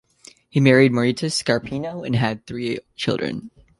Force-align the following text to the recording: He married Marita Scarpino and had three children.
He 0.49 0.59
married 0.59 0.91
Marita 0.93 1.29
Scarpino 1.31 2.01
and 2.03 2.15
had 2.15 2.47
three 2.47 2.79
children. 2.95 3.51